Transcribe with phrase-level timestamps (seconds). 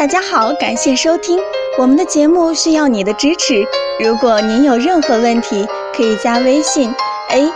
[0.00, 1.38] 大家好，感谢收听
[1.78, 3.62] 我们的节目，需要你的支持。
[4.02, 6.90] 如果您有任何问题，可以加微信
[7.28, 7.46] a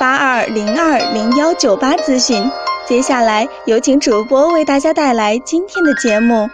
[0.00, 2.42] 八二零二零幺九八咨询。
[2.88, 6.50] 接下来有请主播为大家带来今天的节目。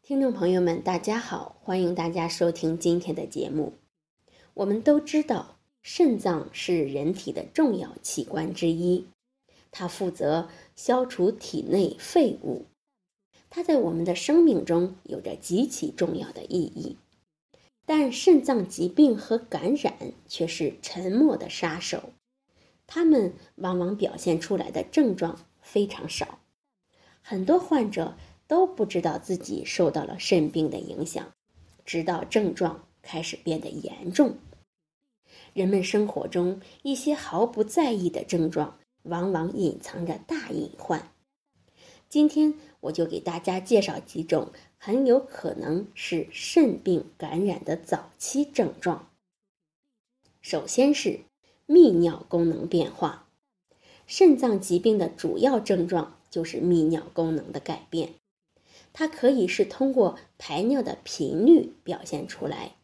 [0.00, 3.72] 听众朋友们，大家好，欢迎大家收听今天的节目。
[4.54, 9.08] 我们都知道，肾脏是人体的重要器官之一，
[9.72, 10.46] 它负责
[10.76, 12.66] 消除体内废物。
[13.54, 16.96] 它在我们的生命中有着极其重要的意义，
[17.84, 19.92] 但肾脏疾病和感染
[20.26, 22.14] 却是沉默的杀手，
[22.86, 26.38] 它们往往表现出来的症状非常少，
[27.20, 28.16] 很多患者
[28.46, 31.30] 都不知道自己受到了肾病的影响，
[31.84, 34.36] 直到症状开始变得严重。
[35.52, 41.11] 人们生活中一些毫不在意的症状，往往隐藏着大隐患。
[42.12, 49.08] 今天我就给大家介绍几种很有可能是肾病感染的早期症状。
[50.42, 51.20] 首先是
[51.66, 53.26] 泌尿功能变化，
[54.06, 58.12] 肾脏疾病的主要症状就是泌尿功能的改变，
[58.92, 62.74] 它可以是通过排尿的频率表现出来，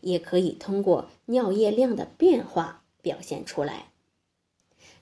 [0.00, 3.92] 也可以通过尿液量的变化表现出来。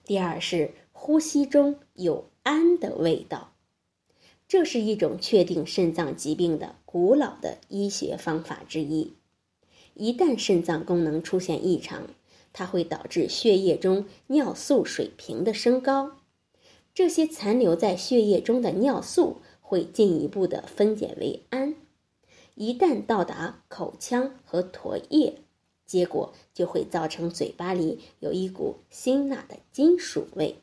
[0.05, 3.55] 第二是呼吸中有氨的味道。
[4.51, 9.13] 这是一种确定肾脏疾病的古老的医学方法之一。
[9.95, 12.09] 一旦肾脏功能出现异常，
[12.53, 16.17] 它会导致血液中尿素水平的升高。
[16.93, 21.77] 这些残留在血液中的尿素会进一步的分解为氨，
[22.57, 25.43] 一旦到达口腔和唾液，
[25.87, 30.57] 结果就会造成嘴巴里有一股辛辣的金属味，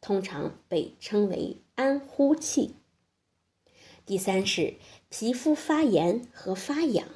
[0.00, 2.74] 通常被称为氨呼气。
[4.04, 4.74] 第三是
[5.08, 7.06] 皮肤发炎和发痒，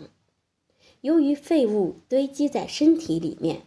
[1.00, 3.62] 由于废物堆积在身体里面，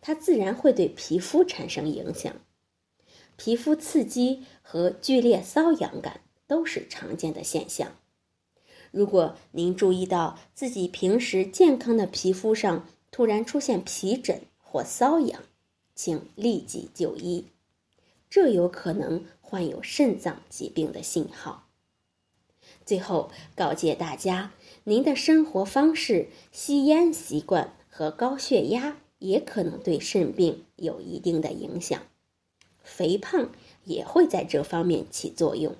[0.00, 2.34] 它自然会对皮肤产生影响。
[3.36, 7.96] 皮肤刺激和剧烈瘙痒感都是常见的现象。
[8.90, 15.42] 如果您注意到自己平时健康的皮肤上突然出现皮疹或瘙痒，
[15.94, 17.46] 请立即就医，
[18.28, 21.69] 这有可能患有肾脏疾病的信号。
[22.84, 24.52] 最后告诫大家，
[24.84, 32.02] 您的生活方式、吸烟习惯和高血压也可能对肾病有一定的影响，
[32.82, 33.50] 肥胖
[33.84, 35.76] 也会在这方面起作用。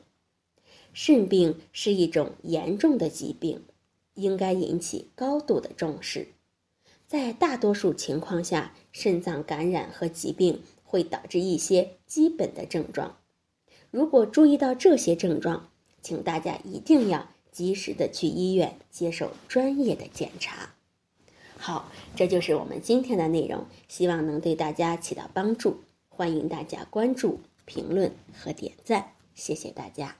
[0.92, 3.62] 肾病是一种严重的疾病，
[4.14, 6.28] 应该引起高度的重视。
[7.06, 13.16] 在大多数情况下，肾脏感染和疾病会导致一些基本的症状。
[13.90, 15.69] 如果注意到这些症状，
[16.02, 20.74] 请大家一定要及时的去医院接受专业的检查。
[21.56, 25.82] 好，这就是我们今天的内容，希望能对大家起到帮助。
[26.08, 30.19] 欢迎大家关注、评论和点赞，谢谢大家。